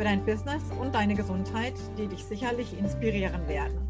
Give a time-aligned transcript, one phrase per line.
[0.00, 3.86] für dein Business und deine Gesundheit, die dich sicherlich inspirieren werden.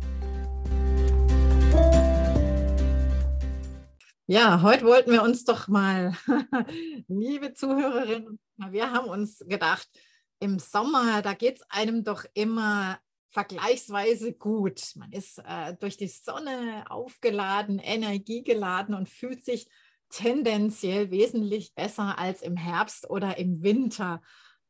[4.26, 6.12] Ja, heute wollten wir uns doch mal,
[7.06, 9.86] liebe Zuhörerinnen, wir haben uns gedacht,
[10.40, 12.98] im Sommer, da geht es einem doch immer
[13.28, 14.82] vergleichsweise gut.
[14.96, 19.68] Man ist äh, durch die Sonne aufgeladen, energiegeladen und fühlt sich
[20.08, 24.20] tendenziell wesentlich besser als im Herbst oder im Winter.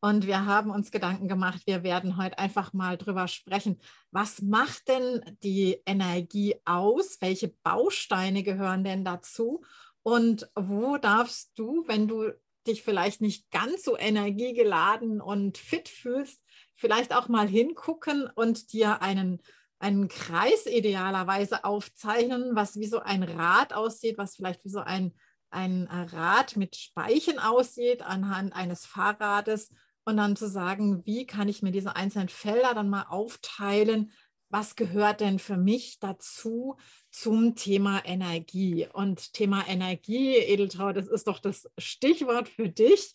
[0.02, 3.78] Und wir haben uns Gedanken gemacht, wir werden heute einfach mal drüber sprechen.
[4.10, 7.18] Was macht denn die Energie aus?
[7.20, 9.62] Welche Bausteine gehören denn dazu?
[10.02, 12.32] Und wo darfst du, wenn du
[12.66, 16.42] dich vielleicht nicht ganz so energiegeladen und fit fühlst,
[16.76, 19.42] vielleicht auch mal hingucken und dir einen,
[19.80, 25.14] einen Kreis idealerweise aufzeichnen, was wie so ein Rad aussieht, was vielleicht wie so ein,
[25.50, 31.62] ein Rad mit Speichen aussieht anhand eines Fahrrades und dann zu sagen, wie kann ich
[31.62, 34.12] mir diese einzelnen Felder dann mal aufteilen?
[34.48, 36.76] Was gehört denn für mich dazu
[37.10, 38.88] zum Thema Energie?
[38.92, 43.12] Und Thema Energie, Edeltraut, das ist doch das Stichwort für dich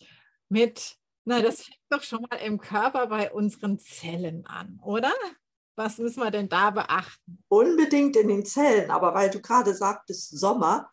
[0.48, 5.12] mit, na, das fängt doch schon mal im Körper bei unseren Zellen an, oder?
[5.78, 7.44] Was müssen wir denn da beachten?
[7.48, 10.90] Unbedingt in den Zellen, aber weil du gerade sagtest Sommer,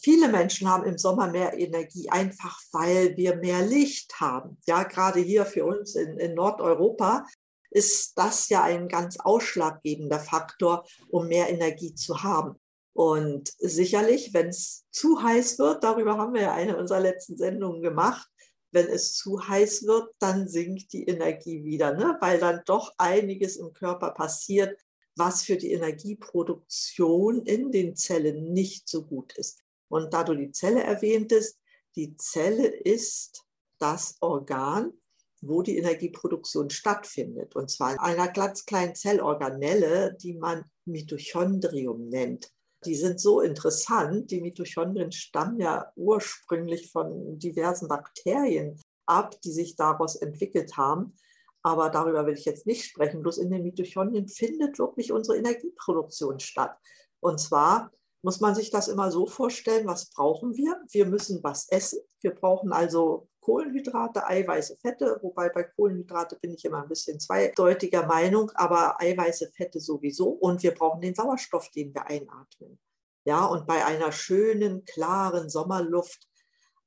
[0.00, 4.58] Viele Menschen haben im Sommer mehr Energie, einfach weil wir mehr Licht haben.
[4.66, 7.26] Ja, gerade hier für uns in, in Nordeuropa
[7.70, 12.58] ist das ja ein ganz ausschlaggebender Faktor, um mehr Energie zu haben.
[12.92, 17.82] Und sicherlich, wenn es zu heiß wird, darüber haben wir ja eine unserer letzten Sendungen
[17.82, 18.28] gemacht,
[18.70, 22.16] wenn es zu heiß wird, dann sinkt die Energie wieder, ne?
[22.20, 24.78] weil dann doch einiges im Körper passiert,
[25.16, 29.62] was für die Energieproduktion in den Zellen nicht so gut ist.
[29.88, 31.58] Und da du die Zelle erwähntest,
[31.96, 33.44] die Zelle ist
[33.78, 34.92] das Organ,
[35.40, 37.54] wo die Energieproduktion stattfindet.
[37.56, 42.50] Und zwar in einer ganz kleinen Zellorganelle, die man Mitochondrium nennt.
[42.84, 44.30] Die sind so interessant.
[44.30, 51.14] Die Mitochondrien stammen ja ursprünglich von diversen Bakterien ab, die sich daraus entwickelt haben.
[51.62, 53.22] Aber darüber will ich jetzt nicht sprechen.
[53.22, 56.76] Bloß in den Mitochondrien findet wirklich unsere Energieproduktion statt.
[57.20, 57.90] Und zwar
[58.22, 60.80] muss man sich das immer so vorstellen, was brauchen wir?
[60.90, 62.00] Wir müssen was essen.
[62.20, 68.06] Wir brauchen also Kohlenhydrate, Eiweiße, Fette, wobei bei Kohlenhydrate bin ich immer ein bisschen zweideutiger
[68.06, 70.28] Meinung, aber Eiweiße, Fette sowieso.
[70.28, 72.78] Und wir brauchen den Sauerstoff, den wir einatmen.
[73.24, 76.28] Ja, und bei einer schönen, klaren Sommerluft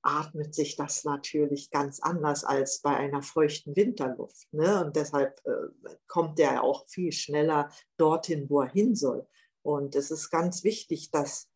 [0.03, 4.51] atmet sich das natürlich ganz anders als bei einer feuchten Winterluft.
[4.51, 4.85] Ne?
[4.85, 9.27] Und deshalb äh, kommt der auch viel schneller dorthin, wo er hin soll.
[9.63, 11.49] Und es ist ganz wichtig, dass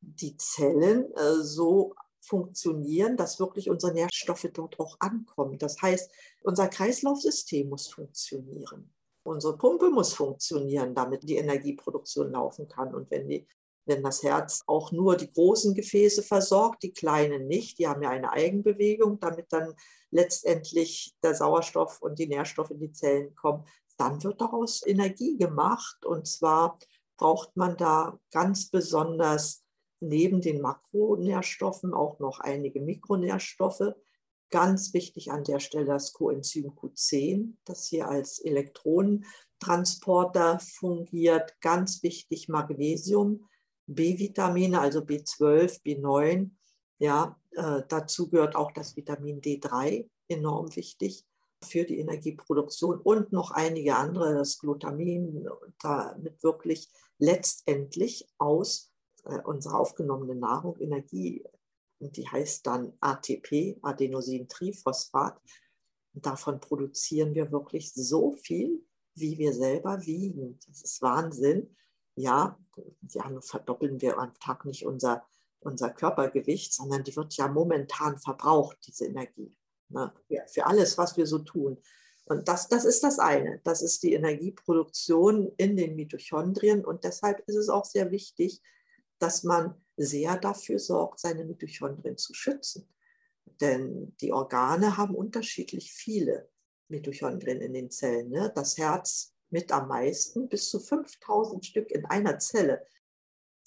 [0.00, 5.58] die Zellen äh, so funktionieren, dass wirklich unsere Nährstoffe dort auch ankommen.
[5.58, 6.10] Das heißt,
[6.42, 8.92] unser Kreislaufsystem muss funktionieren.
[9.24, 12.94] Unsere Pumpe muss funktionieren, damit die Energieproduktion laufen kann.
[12.94, 13.46] Und wenn, die,
[13.86, 18.10] wenn das Herz auch nur die großen Gefäße versorgt, die kleinen nicht, die haben ja
[18.10, 19.74] eine Eigenbewegung, damit dann
[20.10, 23.64] letztendlich der Sauerstoff und die Nährstoffe in die Zellen kommen,
[23.96, 26.78] dann wird daraus Energie gemacht und zwar
[27.22, 29.62] braucht man da ganz besonders
[30.00, 33.94] neben den Makronährstoffen auch noch einige Mikronährstoffe.
[34.50, 41.54] Ganz wichtig an der Stelle das Coenzym Q10, das hier als Elektronentransporter fungiert.
[41.60, 43.48] Ganz wichtig Magnesium,
[43.86, 46.50] B-Vitamine, also B12, B9.
[46.98, 51.24] Ja, äh, dazu gehört auch das Vitamin D3, enorm wichtig
[51.64, 55.48] für die Energieproduktion und noch einige andere, das Glutamin,
[55.80, 58.92] damit wirklich letztendlich aus
[59.24, 61.44] äh, unserer aufgenommenen Nahrung Energie,
[62.00, 65.40] die heißt dann ATP, Adenosintriphosphat.
[66.14, 68.84] Davon produzieren wir wirklich so viel,
[69.14, 70.58] wie wir selber wiegen.
[70.66, 71.76] Das ist Wahnsinn.
[72.16, 72.58] Ja,
[73.08, 75.24] ja verdoppeln wir am Tag nicht unser,
[75.60, 79.56] unser Körpergewicht, sondern die wird ja momentan verbraucht, diese Energie.
[79.92, 80.12] Ne?
[80.48, 81.78] Für alles, was wir so tun.
[82.24, 83.60] Und das, das ist das eine.
[83.64, 86.84] Das ist die Energieproduktion in den Mitochondrien.
[86.84, 88.62] Und deshalb ist es auch sehr wichtig,
[89.18, 92.88] dass man sehr dafür sorgt, seine Mitochondrien zu schützen.
[93.60, 96.48] Denn die Organe haben unterschiedlich viele
[96.88, 98.30] Mitochondrien in den Zellen.
[98.30, 98.52] Ne?
[98.54, 102.86] Das Herz mit am meisten, bis zu 5000 Stück in einer Zelle.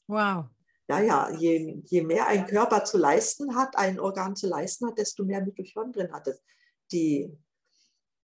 [0.07, 0.45] Wow.
[0.87, 4.99] Ja, ja, je, je mehr ein Körper zu leisten hat, ein Organ zu leisten hat,
[4.99, 6.41] desto mehr Mitochondrien hat es.
[6.91, 7.35] Die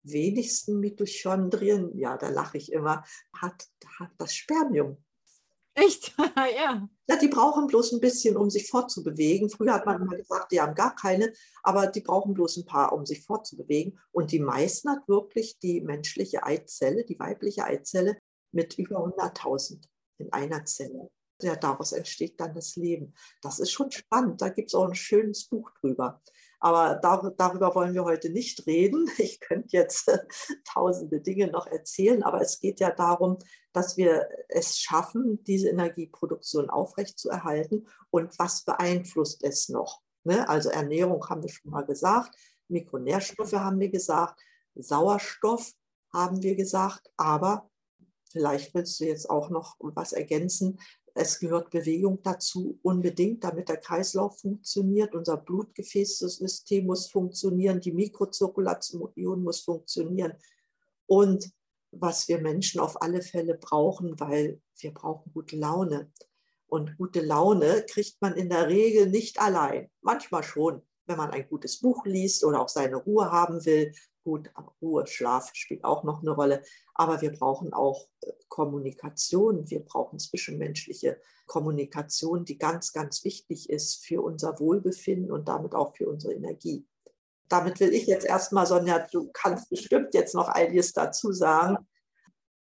[0.03, 3.67] wenigsten Mitochondrien, ja, da lache ich immer, hat,
[3.99, 5.03] hat das Spermium.
[5.75, 6.15] Echt?
[6.37, 6.89] ja.
[7.09, 9.49] Ja, die brauchen bloß ein bisschen, um sich fortzubewegen.
[9.49, 11.33] Früher hat man immer gesagt, die haben gar keine,
[11.63, 13.99] aber die brauchen bloß ein paar, um sich fortzubewegen.
[14.13, 18.19] Und die meisten hat wirklich die menschliche Eizelle, die weibliche Eizelle,
[18.53, 19.85] mit über 100.000
[20.19, 21.11] in einer Zelle.
[21.43, 23.15] Ja, daraus entsteht dann das Leben.
[23.43, 24.41] Das ist schon spannend.
[24.41, 26.21] Da gibt es auch ein schönes Buch drüber.
[26.61, 29.09] Aber dar darüber wollen wir heute nicht reden.
[29.19, 30.19] Ich könnte jetzt äh,
[30.65, 33.39] tausende Dinge noch erzählen, aber es geht ja darum,
[33.73, 37.87] dass wir es schaffen, diese Energieproduktion aufrechtzuerhalten.
[38.11, 40.03] Und was beeinflusst es noch?
[40.25, 40.49] Ne?
[40.49, 42.37] Also Ernährung haben wir schon mal gesagt,
[42.69, 44.41] Mikronährstoffe haben wir gesagt,
[44.75, 45.73] Sauerstoff
[46.13, 47.71] haben wir gesagt, aber
[48.31, 50.79] vielleicht willst du jetzt auch noch was ergänzen.
[51.15, 55.15] Es gehört Bewegung dazu, unbedingt, damit der Kreislauf funktioniert.
[55.15, 60.35] Unser Blutgefäßsystem muss funktionieren, die Mikrozirkulation muss funktionieren.
[61.07, 61.51] Und
[61.93, 66.13] was wir Menschen auf alle Fälle brauchen, weil wir brauchen gute Laune.
[66.67, 69.91] Und gute Laune kriegt man in der Regel nicht allein.
[70.01, 73.93] Manchmal schon, wenn man ein gutes Buch liest oder auch seine Ruhe haben will
[74.23, 74.51] Gut,
[74.83, 76.63] Ruhe, Schlaf spielt auch noch eine Rolle,
[76.95, 84.05] aber wir brauchen auch äh, Kommunikation, wir brauchen zwischenmenschliche Kommunikation, die ganz, ganz wichtig ist
[84.05, 86.87] für unser Wohlbefinden und damit auch für unsere Energie.
[87.49, 91.89] Damit will ich jetzt erstmal, Sonja, du kannst bestimmt jetzt noch einiges dazu sagen,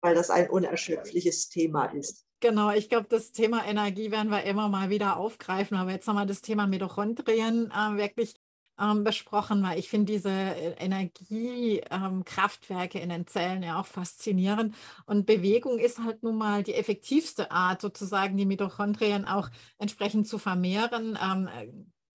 [0.02, 2.26] weil das ein unerschöpfliches Thema ist.
[2.42, 6.26] Genau, ich glaube, das Thema Energie werden wir immer mal wieder aufgreifen, aber jetzt wir
[6.28, 8.35] das Thema Mitochondrien äh, wirklich
[8.80, 14.76] ähm, besprochen, weil ich finde diese äh, Energiekraftwerke ähm, in den Zellen ja auch faszinierend.
[15.06, 20.38] Und Bewegung ist halt nun mal die effektivste Art, sozusagen die Mitochondrien auch entsprechend zu
[20.38, 21.18] vermehren.
[21.22, 21.68] Ähm, äh,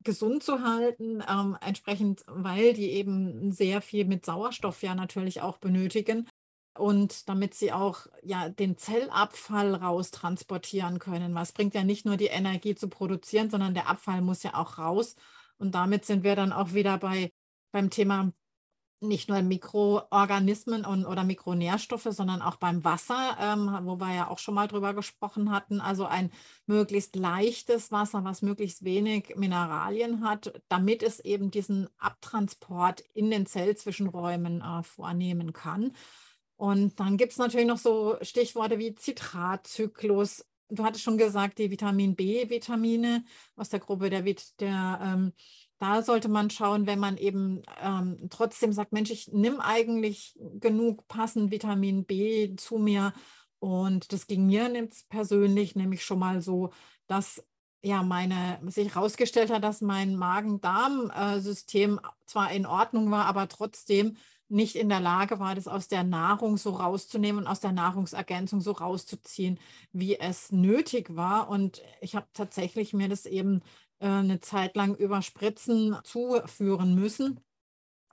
[0.03, 5.59] gesund zu halten, ähm, entsprechend, weil die eben sehr viel mit Sauerstoff ja natürlich auch
[5.59, 6.27] benötigen
[6.79, 11.35] und damit sie auch ja den Zellabfall raustransportieren können.
[11.35, 14.79] Was bringt ja nicht nur die Energie zu produzieren, sondern der Abfall muss ja auch
[14.79, 15.17] raus.
[15.61, 17.31] Und damit sind wir dann auch wieder bei,
[17.71, 18.33] beim Thema
[19.03, 24.39] nicht nur Mikroorganismen und, oder Mikronährstoffe, sondern auch beim Wasser, ähm, wo wir ja auch
[24.39, 25.81] schon mal drüber gesprochen hatten.
[25.81, 26.31] Also ein
[26.67, 33.47] möglichst leichtes Wasser, was möglichst wenig Mineralien hat, damit es eben diesen Abtransport in den
[33.47, 35.93] Zellzwischenräumen äh, vornehmen kann.
[36.57, 41.71] Und dann gibt es natürlich noch so Stichworte wie Zitratzyklus, du hattest schon gesagt, die
[41.71, 43.25] Vitamin B-Vitamine
[43.57, 45.33] aus der Gruppe der, der ähm,
[45.81, 51.09] da sollte man schauen, wenn man eben ähm, trotzdem sagt, Mensch, ich nehme eigentlich genug
[51.09, 53.15] passend Vitamin B zu mir.
[53.61, 56.71] Und das ging mir persönlich nämlich schon mal so,
[57.07, 57.43] dass
[57.83, 64.19] ja meine sich herausgestellt hat, dass mein Magen-Darm-System äh, zwar in Ordnung war, aber trotzdem
[64.51, 68.61] nicht in der Lage war, das aus der Nahrung so rauszunehmen und aus der Nahrungsergänzung
[68.61, 69.59] so rauszuziehen,
[69.93, 71.49] wie es nötig war.
[71.49, 73.63] Und ich habe tatsächlich mir das eben
[74.01, 77.41] äh, eine Zeit lang über Spritzen zuführen müssen,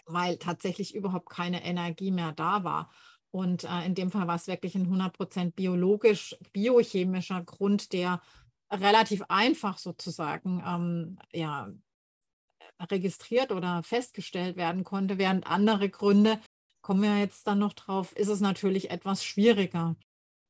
[0.05, 2.91] weil tatsächlich überhaupt keine Energie mehr da war.
[3.31, 8.21] Und äh, in dem Fall war es wirklich ein 100% biologisch, biochemischer Grund, der
[8.71, 11.69] relativ einfach sozusagen ähm, ja,
[12.79, 16.39] registriert oder festgestellt werden konnte, während andere Gründe,
[16.81, 19.95] kommen wir jetzt dann noch drauf, ist es natürlich etwas schwieriger,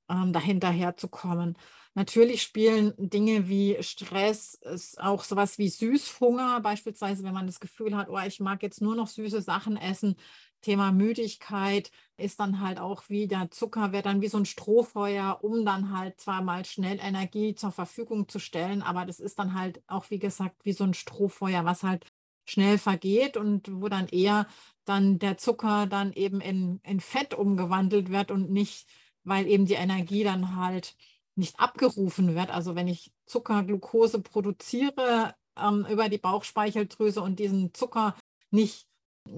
[0.09, 1.57] ähm, dahinterher zu kommen.
[1.95, 4.59] Natürlich spielen Dinge wie Stress,
[4.97, 8.95] auch sowas wie Süßhunger, beispielsweise, wenn man das Gefühl hat, oh, ich mag jetzt nur
[8.95, 10.15] noch süße Sachen essen.
[10.61, 15.39] Thema Müdigkeit ist dann halt auch wie der Zucker wird dann wie so ein Strohfeuer,
[15.41, 19.53] um dann halt zwar mal schnell Energie zur Verfügung zu stellen, aber das ist dann
[19.59, 22.05] halt auch, wie gesagt, wie so ein Strohfeuer, was halt
[22.47, 24.47] schnell vergeht und wo dann eher
[24.85, 28.87] dann der Zucker dann eben in, in Fett umgewandelt wird und nicht,
[29.23, 30.95] weil eben die Energie dann halt
[31.35, 32.49] nicht abgerufen wird.
[32.49, 38.15] Also wenn ich Zucker, Glucose produziere ähm, über die Bauchspeicheldrüse und diesen Zucker
[38.49, 38.87] nicht,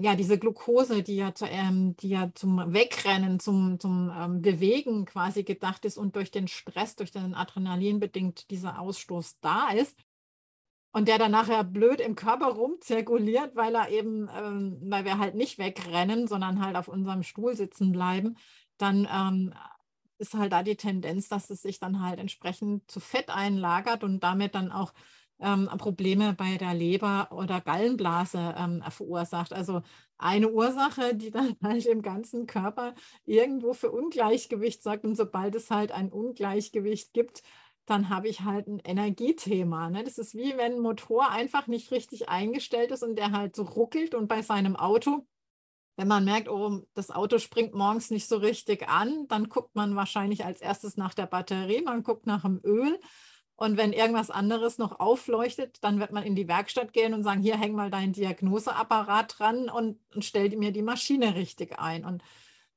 [0.00, 5.04] ja, diese Glucose, die ja, zu, ähm, die ja zum Wegrennen, zum, zum ähm, Bewegen
[5.04, 9.98] quasi gedacht ist und durch den Stress, durch den Adrenalin bedingt dieser Ausstoß da ist,
[10.92, 15.34] und der dann nachher blöd im Körper rumzirkuliert, weil er eben, ähm, weil wir halt
[15.34, 18.36] nicht wegrennen, sondern halt auf unserem Stuhl sitzen bleiben,
[18.76, 19.54] dann ähm,
[20.18, 24.20] ist halt da die Tendenz, dass es sich dann halt entsprechend zu Fett einlagert und
[24.20, 24.92] damit dann auch
[25.40, 29.52] ähm, Probleme bei der Leber oder Gallenblase ähm, verursacht.
[29.52, 29.82] Also
[30.18, 32.94] eine Ursache, die dann halt im ganzen Körper
[33.24, 35.04] irgendwo für Ungleichgewicht sorgt.
[35.04, 37.42] Und sobald es halt ein Ungleichgewicht gibt,
[37.86, 39.90] dann habe ich halt ein Energiethema.
[39.90, 40.04] Ne?
[40.04, 43.62] Das ist wie wenn ein Motor einfach nicht richtig eingestellt ist und der halt so
[43.62, 45.26] ruckelt und bei seinem Auto,
[45.96, 49.96] wenn man merkt, oh, das Auto springt morgens nicht so richtig an, dann guckt man
[49.96, 52.98] wahrscheinlich als erstes nach der Batterie, man guckt nach dem Öl.
[53.56, 57.42] Und wenn irgendwas anderes noch aufleuchtet, dann wird man in die Werkstatt gehen und sagen,
[57.42, 62.06] hier häng mal deinen Diagnoseapparat dran und, und stell mir die Maschine richtig ein.
[62.06, 62.22] Und,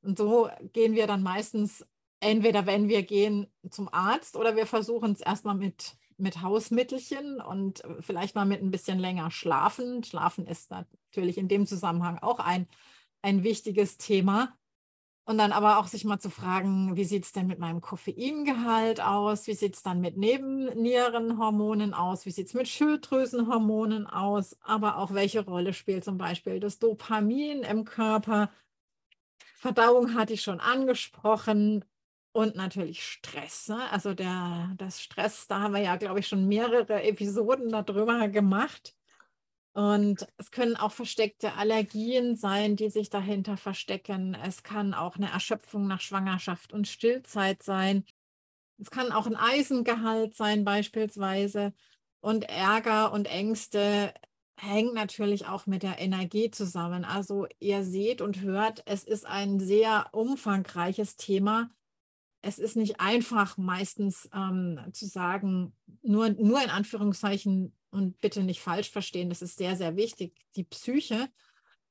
[0.02, 1.88] und so gehen wir dann meistens
[2.24, 7.84] entweder wenn wir gehen zum Arzt oder wir versuchen es erstmal mit, mit Hausmittelchen und
[8.00, 10.03] vielleicht mal mit ein bisschen länger schlafen.
[10.03, 12.68] Schlafen ist natürlich in dem Zusammenhang auch ein,
[13.22, 14.58] ein wichtiges Thema.
[15.25, 19.00] Und dann aber auch sich mal zu fragen, wie sieht es denn mit meinem Koffeingehalt
[19.00, 19.48] aus?
[19.48, 22.25] Wie sieht es dann mit Nebennierenhormonen aus?
[22.25, 24.58] Wie sieht es mit Schilddrüsenhormonen aus?
[24.62, 28.51] Aber auch welche Rolle spielt zum Beispiel das Dopamin im Körper?
[29.56, 31.86] Verdauung hatte ich schon angesprochen.
[32.34, 33.70] Und natürlich Stress.
[33.70, 33.90] Ne?
[33.92, 38.96] Also der, das Stress, da haben wir ja, glaube ich, schon mehrere Episoden darüber gemacht.
[39.74, 44.36] Und es können auch versteckte Allergien sein, die sich dahinter verstecken.
[44.44, 48.04] Es kann auch eine Erschöpfung nach Schwangerschaft und Stillzeit sein.
[48.80, 51.74] Es kann auch ein Eisengehalt sein beispielsweise.
[52.20, 54.12] Und Ärger und Ängste
[54.58, 57.06] hängen natürlich auch mit der Energie zusammen.
[57.06, 61.70] Also ihr seht und hört, es ist ein sehr umfangreiches Thema
[62.44, 68.60] es ist nicht einfach meistens ähm, zu sagen, nur, nur in Anführungszeichen und bitte nicht
[68.60, 71.30] falsch verstehen, das ist sehr, sehr wichtig, die Psyche,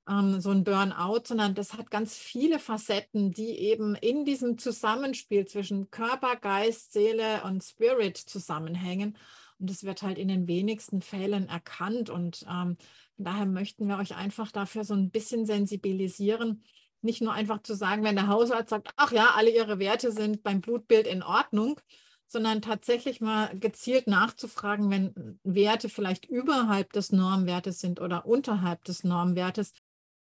[0.08, 5.46] ähm, so ein Burnout, sondern das hat ganz viele Facetten, die eben in diesem Zusammenspiel
[5.46, 9.16] zwischen Körper, Geist, Seele und Spirit zusammenhängen.
[9.58, 12.10] Und das wird halt in den wenigsten Fällen erkannt.
[12.10, 12.76] Und ähm,
[13.16, 16.62] daher möchten wir euch einfach dafür so ein bisschen sensibilisieren,
[17.02, 20.42] nicht nur einfach zu sagen, wenn der Hausarzt sagt, ach ja, alle ihre Werte sind
[20.42, 21.80] beim Blutbild in Ordnung,
[22.26, 29.04] sondern tatsächlich mal gezielt nachzufragen, wenn Werte vielleicht überhalb des Normwertes sind oder unterhalb des
[29.04, 29.74] Normwertes,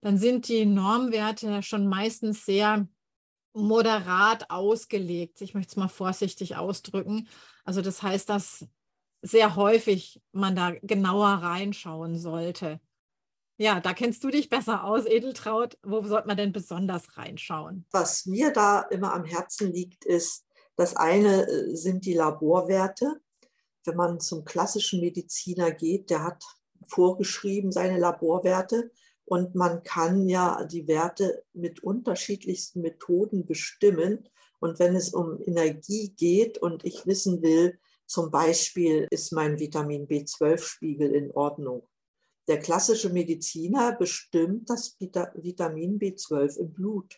[0.01, 2.87] dann sind die Normwerte schon meistens sehr
[3.53, 5.41] moderat ausgelegt.
[5.41, 7.27] Ich möchte es mal vorsichtig ausdrücken.
[7.65, 8.65] Also das heißt, dass
[9.21, 12.79] sehr häufig man da genauer reinschauen sollte.
[13.61, 15.77] Ja, da kennst du dich besser aus, Edeltraut.
[15.83, 17.85] Wo sollte man denn besonders reinschauen?
[17.91, 20.45] Was mir da immer am Herzen liegt, ist,
[20.77, 23.19] das eine äh, sind die Laborwerte.
[23.83, 26.41] Wenn man zum klassischen Mediziner geht, der hat
[26.87, 28.91] vorgeschrieben seine Laborwerte
[29.25, 34.29] und man kann ja die Werte mit unterschiedlichsten Methoden bestimmen.
[34.61, 40.07] Und wenn es um Energie geht und ich wissen will, zum Beispiel ist mein Vitamin
[40.07, 41.89] B12-Spiegel in Ordnung,
[42.49, 47.15] der klassische Mediziner bestimmt das Vitamin B12 im Blut.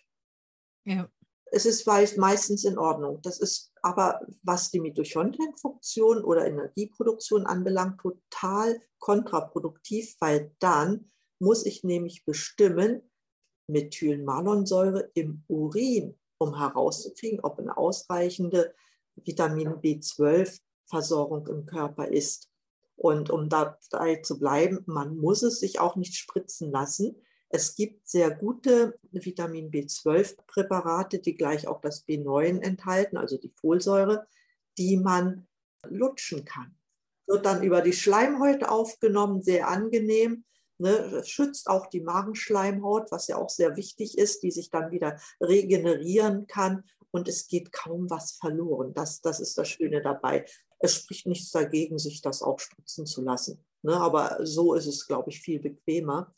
[0.85, 1.09] Ja.
[1.53, 3.21] Es ist meistens in Ordnung.
[3.23, 11.83] Das ist aber, was die Mitochondrienfunktion oder Energieproduktion anbelangt, total kontraproduktiv, weil dann muss ich
[11.83, 13.09] nämlich bestimmen,
[13.67, 18.75] Methylmalonsäure im Urin, um herauszukriegen, ob eine ausreichende
[19.15, 22.50] Vitamin B12-Versorgung im Körper ist.
[23.01, 27.15] Und um dabei zu bleiben, man muss es sich auch nicht spritzen lassen.
[27.50, 34.27] Es gibt sehr gute Vitamin B12-Präparate, die gleich auch das B9 enthalten, also die Folsäure,
[34.77, 35.48] die man
[35.89, 36.75] lutschen kann.
[37.25, 40.43] Wird dann über die Schleimhäute aufgenommen, sehr angenehm.
[40.77, 45.20] Ne, schützt auch die Magenschleimhaut, was ja auch sehr wichtig ist, die sich dann wieder
[45.39, 48.94] regenerieren kann und es geht kaum was verloren.
[48.94, 50.46] Das, das ist das Schöne dabei
[50.82, 53.63] es spricht nichts dagegen, sich das auch spritzen zu lassen.
[53.84, 53.96] Ne?
[53.96, 56.34] Aber so ist es, glaube ich, viel bequemer.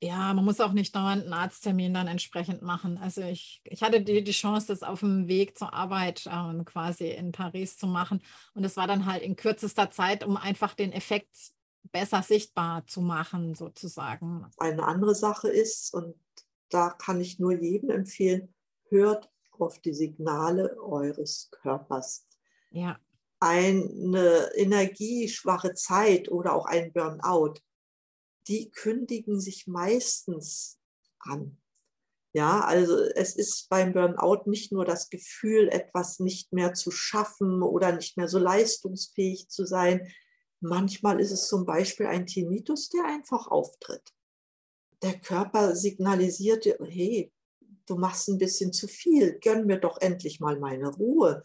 [0.00, 2.98] Ja, man muss auch nicht dauernd einen Arzttermin dann entsprechend machen.
[2.98, 7.08] Also ich, ich hatte die, die Chance, das auf dem Weg zur Arbeit ähm, quasi
[7.08, 8.22] in Paris zu machen.
[8.54, 11.34] Und es war dann halt in kürzester Zeit, um einfach den Effekt
[11.92, 14.46] besser sichtbar zu machen, sozusagen.
[14.58, 16.14] Eine andere Sache ist, und
[16.68, 18.54] da kann ich nur jedem empfehlen,
[18.90, 22.26] hört auf die Signale eures Körpers.
[22.70, 22.98] Ja
[23.38, 27.54] eine energieschwache Zeit oder auch ein Burnout,
[28.48, 30.78] die kündigen sich meistens
[31.18, 31.58] an.
[32.32, 37.62] Ja, also es ist beim Burnout nicht nur das Gefühl, etwas nicht mehr zu schaffen
[37.62, 40.12] oder nicht mehr so leistungsfähig zu sein.
[40.60, 44.12] Manchmal ist es zum Beispiel ein Tinnitus, der einfach auftritt.
[45.02, 47.32] Der Körper signalisiert, hey,
[47.86, 51.42] du machst ein bisschen zu viel, gönn mir doch endlich mal meine Ruhe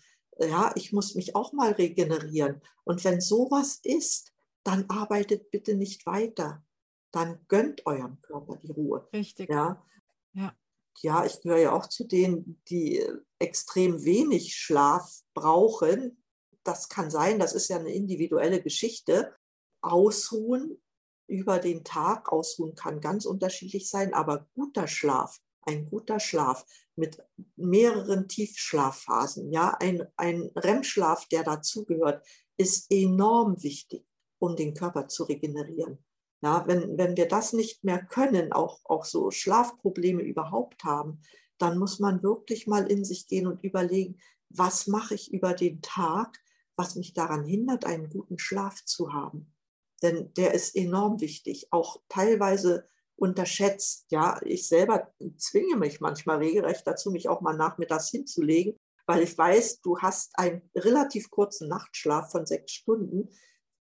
[0.48, 2.62] ja, ich muss mich auch mal regenerieren.
[2.84, 4.34] Und wenn sowas ist,
[4.64, 6.64] dann arbeitet bitte nicht weiter.
[7.12, 9.08] Dann gönnt eurem Körper die Ruhe.
[9.14, 9.50] Richtig.
[9.50, 9.86] Ja.
[10.34, 10.56] Ja.
[11.02, 13.04] Ja, ich gehöre ja auch zu denen, die
[13.40, 16.22] extrem wenig Schlaf brauchen.
[16.64, 19.34] Das kann sein, das ist ja eine individuelle Geschichte.
[19.82, 20.82] Ausruhen
[21.28, 26.66] über den Tag, ausruhen kann ganz unterschiedlich sein, aber guter Schlaf, ein guter Schlaf
[26.96, 27.24] mit
[27.56, 32.26] mehreren Tiefschlafphasen, ja, ein, ein REM-Schlaf, der dazugehört,
[32.58, 34.06] ist enorm wichtig,
[34.40, 36.04] um den Körper zu regenerieren.
[36.44, 41.22] Ja, wenn, wenn wir das nicht mehr können, auch, auch so Schlafprobleme überhaupt haben,
[41.60, 45.82] dann muss man wirklich mal in sich gehen und überlegen, was mache ich über den
[45.82, 46.40] Tag,
[46.76, 49.54] was mich daran hindert, einen guten Schlaf zu haben.
[50.02, 54.06] Denn der ist enorm wichtig, auch teilweise unterschätzt.
[54.10, 59.38] Ja, ich selber zwinge mich manchmal regelrecht dazu, mich auch mal nachmittags hinzulegen, weil ich
[59.38, 63.30] weiß, du hast einen relativ kurzen Nachtschlaf von sechs Stunden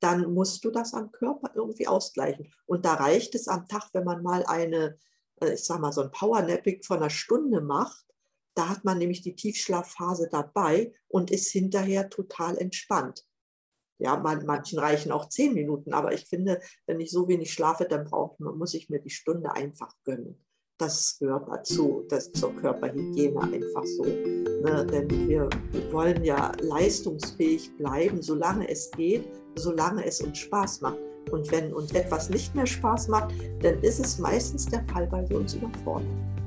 [0.00, 2.52] dann musst du das am Körper irgendwie ausgleichen.
[2.66, 4.98] Und da reicht es am Tag, wenn man mal eine,
[5.40, 8.04] äh, ich sage mal, so ein Powernapping von einer Stunde macht.
[8.54, 13.26] Da hat man nämlich die Tiefschlafphase dabei und ist hinterher total entspannt.
[14.00, 17.84] Ja, man, manchen reichen auch zehn Minuten, aber ich finde, wenn ich so wenig schlafe,
[17.84, 20.38] dann braucht, muss ich mir die Stunde einfach gönnen
[20.80, 24.04] das gehört dazu, das zur Körperhygiene einfach so.
[24.04, 24.86] Ne?
[24.90, 25.48] Denn wir
[25.90, 30.98] wollen ja leistungsfähig bleiben, solange es geht, solange es uns Spaß macht.
[31.30, 35.28] Und wenn uns etwas nicht mehr Spaß macht, dann ist es meistens der Fall, weil
[35.28, 36.39] wir uns überfordern.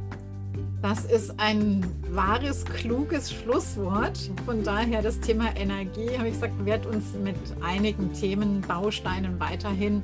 [0.83, 4.19] Das ist ein wahres, kluges Schlusswort.
[4.45, 10.03] Von daher das Thema Energie, habe ich gesagt, wird uns mit einigen Themen, Bausteinen weiterhin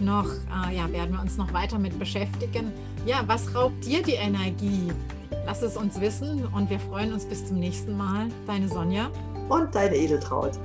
[0.00, 2.72] noch, äh, ja, werden wir uns noch weiter mit beschäftigen.
[3.06, 4.92] Ja, was raubt dir die Energie?
[5.46, 8.28] Lass es uns wissen und wir freuen uns bis zum nächsten Mal.
[8.46, 9.10] Deine Sonja
[9.48, 10.58] und deine Edeltraut.